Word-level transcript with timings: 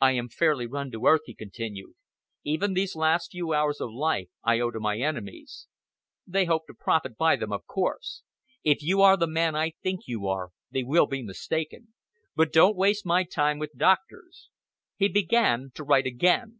"I 0.00 0.10
am 0.14 0.28
fairly 0.28 0.66
run 0.66 0.90
to 0.90 1.06
earth," 1.06 1.20
he 1.26 1.36
continued. 1.36 1.94
"Even 2.42 2.72
these 2.74 2.96
few 3.30 3.52
hours 3.52 3.80
of 3.80 3.92
life 3.92 4.28
I 4.42 4.58
owe 4.58 4.72
to 4.72 4.80
my 4.80 4.98
enemies. 4.98 5.68
They 6.26 6.46
hope 6.46 6.66
to 6.66 6.74
profit 6.74 7.16
by 7.16 7.36
them, 7.36 7.52
of 7.52 7.64
course. 7.66 8.24
If 8.64 8.82
you 8.82 9.02
are 9.02 9.16
the 9.16 9.28
man 9.28 9.54
I 9.54 9.74
think 9.80 10.08
you 10.08 10.26
are, 10.26 10.48
they 10.72 10.82
will 10.82 11.06
be 11.06 11.22
mistaken. 11.22 11.94
But 12.34 12.52
don't 12.52 12.74
waste 12.76 13.06
my 13.06 13.22
time 13.22 13.60
with 13.60 13.76
doctors." 13.78 14.50
He 14.96 15.06
began 15.08 15.70
to 15.76 15.84
write 15.84 16.06
again. 16.06 16.58